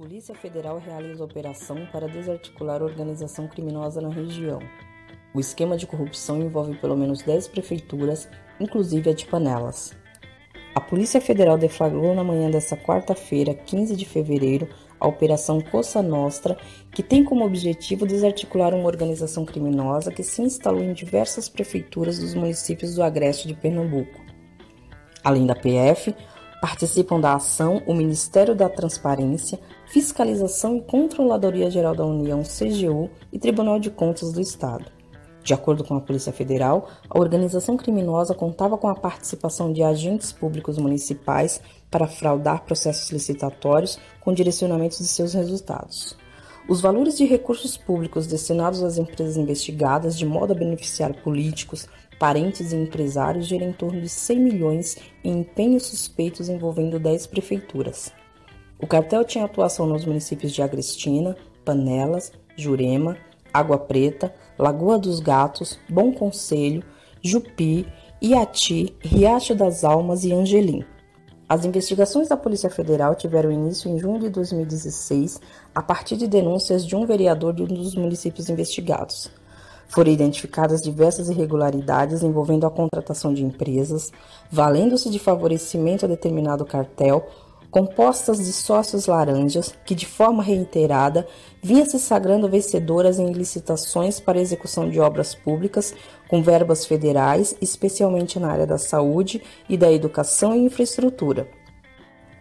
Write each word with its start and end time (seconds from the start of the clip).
Polícia 0.00 0.34
Federal 0.34 0.78
realiza 0.78 1.22
operação 1.22 1.86
para 1.92 2.08
desarticular 2.08 2.82
organização 2.82 3.46
criminosa 3.46 4.00
na 4.00 4.08
região. 4.08 4.58
O 5.34 5.38
esquema 5.38 5.76
de 5.76 5.86
corrupção 5.86 6.40
envolve 6.40 6.74
pelo 6.78 6.96
menos 6.96 7.20
10 7.20 7.48
prefeituras, 7.48 8.26
inclusive 8.58 9.10
a 9.10 9.12
de 9.12 9.26
Panelas. 9.26 9.94
A 10.74 10.80
Polícia 10.80 11.20
Federal 11.20 11.58
deflagrou 11.58 12.14
na 12.14 12.24
manhã 12.24 12.50
desta 12.50 12.78
quarta-feira, 12.78 13.52
15 13.52 13.94
de 13.94 14.06
fevereiro, 14.06 14.70
a 14.98 15.06
Operação 15.06 15.60
Coça 15.60 16.00
Nostra, 16.00 16.56
que 16.94 17.02
tem 17.02 17.22
como 17.22 17.44
objetivo 17.44 18.06
desarticular 18.06 18.72
uma 18.72 18.86
organização 18.86 19.44
criminosa 19.44 20.10
que 20.10 20.22
se 20.22 20.40
instalou 20.40 20.82
em 20.82 20.94
diversas 20.94 21.46
prefeituras 21.46 22.18
dos 22.18 22.32
municípios 22.32 22.94
do 22.94 23.02
Agreste 23.02 23.46
de 23.46 23.52
Pernambuco. 23.52 24.18
Além 25.22 25.44
da 25.44 25.54
PF, 25.54 26.14
Participam 26.60 27.18
da 27.18 27.34
ação 27.34 27.82
o 27.86 27.94
Ministério 27.94 28.54
da 28.54 28.68
Transparência, 28.68 29.58
Fiscalização 29.86 30.76
e 30.76 30.82
Controladoria 30.82 31.70
Geral 31.70 31.94
da 31.94 32.04
União, 32.04 32.42
CGU, 32.42 33.08
e 33.32 33.38
Tribunal 33.38 33.80
de 33.80 33.90
Contas 33.90 34.30
do 34.30 34.40
Estado. 34.40 34.84
De 35.42 35.54
acordo 35.54 35.82
com 35.82 35.94
a 35.94 36.00
Polícia 36.00 36.32
Federal, 36.32 36.88
a 37.08 37.18
organização 37.18 37.78
criminosa 37.78 38.34
contava 38.34 38.76
com 38.76 38.88
a 38.88 38.94
participação 38.94 39.72
de 39.72 39.82
agentes 39.82 40.32
públicos 40.32 40.76
municipais 40.76 41.62
para 41.90 42.06
fraudar 42.06 42.64
processos 42.64 43.10
licitatórios 43.10 43.98
com 44.20 44.34
direcionamentos 44.34 44.98
de 44.98 45.06
seus 45.06 45.32
resultados. 45.32 46.14
Os 46.68 46.80
valores 46.80 47.16
de 47.16 47.24
recursos 47.24 47.76
públicos 47.76 48.26
destinados 48.26 48.82
às 48.82 48.98
empresas 48.98 49.36
investigadas 49.36 50.16
de 50.16 50.24
modo 50.24 50.52
a 50.52 50.56
beneficiar 50.56 51.14
políticos, 51.22 51.88
parentes 52.18 52.72
e 52.72 52.76
empresários 52.76 53.46
gira 53.46 53.64
em 53.64 53.72
torno 53.72 54.00
de 54.00 54.08
100 54.08 54.38
milhões 54.38 54.98
em 55.24 55.40
empenhos 55.40 55.86
suspeitos 55.86 56.48
envolvendo 56.48 56.98
10 56.98 57.26
prefeituras. 57.26 58.12
O 58.78 58.86
cartel 58.86 59.24
tinha 59.24 59.44
atuação 59.44 59.86
nos 59.86 60.04
municípios 60.04 60.52
de 60.52 60.62
Agrestina, 60.62 61.36
Panelas, 61.64 62.32
Jurema, 62.56 63.16
Água 63.52 63.78
Preta, 63.78 64.32
Lagoa 64.58 64.98
dos 64.98 65.20
Gatos, 65.20 65.78
Bom 65.88 66.12
Conselho, 66.12 66.82
Jupi, 67.22 67.86
Iati, 68.22 68.94
Riacho 69.00 69.54
das 69.54 69.82
Almas 69.84 70.24
e 70.24 70.32
Angelim. 70.32 70.84
As 71.50 71.64
investigações 71.64 72.28
da 72.28 72.36
Polícia 72.36 72.70
Federal 72.70 73.16
tiveram 73.16 73.50
início 73.50 73.90
em 73.90 73.98
junho 73.98 74.20
de 74.20 74.28
2016, 74.28 75.40
a 75.74 75.82
partir 75.82 76.16
de 76.16 76.28
denúncias 76.28 76.86
de 76.86 76.94
um 76.94 77.04
vereador 77.04 77.52
de 77.52 77.64
um 77.64 77.66
dos 77.66 77.96
municípios 77.96 78.48
investigados. 78.48 79.28
Foram 79.88 80.12
identificadas 80.12 80.80
diversas 80.80 81.28
irregularidades 81.28 82.22
envolvendo 82.22 82.68
a 82.68 82.70
contratação 82.70 83.34
de 83.34 83.44
empresas, 83.44 84.12
valendo-se 84.48 85.10
de 85.10 85.18
favorecimento 85.18 86.04
a 86.04 86.08
determinado 86.08 86.64
cartel, 86.64 87.28
compostas 87.70 88.38
de 88.44 88.52
sócios 88.52 89.06
laranjas 89.06 89.74
que, 89.84 89.94
de 89.94 90.06
forma 90.06 90.42
reiterada, 90.42 91.26
vinha 91.62 91.86
se 91.86 91.98
sagrando 91.98 92.48
vencedoras 92.48 93.18
em 93.18 93.32
licitações 93.32 94.18
para 94.18 94.40
execução 94.40 94.88
de 94.90 94.98
obras 94.98 95.34
públicas 95.34 95.94
com 96.28 96.42
verbas 96.42 96.84
federais, 96.84 97.56
especialmente 97.60 98.38
na 98.38 98.50
área 98.50 98.66
da 98.66 98.78
saúde 98.78 99.42
e 99.68 99.76
da 99.76 99.90
educação 99.90 100.54
e 100.54 100.58
infraestrutura. 100.58 101.48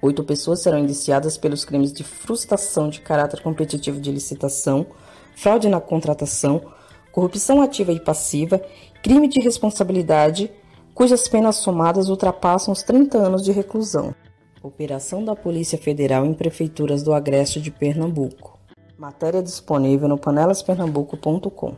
Oito 0.00 0.22
pessoas 0.22 0.62
serão 0.62 0.78
indiciadas 0.78 1.36
pelos 1.36 1.64
crimes 1.64 1.92
de 1.92 2.04
frustração 2.04 2.88
de 2.88 3.00
caráter 3.00 3.42
competitivo 3.42 4.00
de 4.00 4.12
licitação, 4.12 4.86
fraude 5.34 5.68
na 5.68 5.80
contratação, 5.80 6.62
corrupção 7.10 7.60
ativa 7.60 7.92
e 7.92 7.98
passiva, 7.98 8.60
crime 9.02 9.26
de 9.26 9.40
responsabilidade, 9.40 10.52
cujas 10.94 11.26
penas 11.26 11.56
somadas 11.56 12.08
ultrapassam 12.08 12.72
os 12.72 12.82
30 12.82 13.18
anos 13.18 13.42
de 13.42 13.50
reclusão. 13.52 14.14
Operação 14.66 15.24
da 15.24 15.36
Polícia 15.36 15.78
Federal 15.78 16.26
em 16.26 16.34
prefeituras 16.34 17.02
do 17.02 17.14
Agreste 17.14 17.60
de 17.60 17.70
Pernambuco. 17.70 18.58
Matéria 18.98 19.40
disponível 19.40 20.08
no 20.08 20.18
panelaspernambuco.com. 20.18 21.76